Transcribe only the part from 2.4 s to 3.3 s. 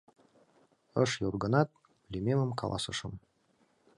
каласышым.